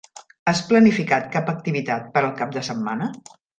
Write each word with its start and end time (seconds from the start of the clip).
Has 0.51 0.61
planificat 0.71 1.27
cap 1.37 1.53
activitat 1.53 2.09
per 2.17 2.25
al 2.25 2.35
cap 2.43 2.59
de 2.59 2.67
setmana? 2.73 3.15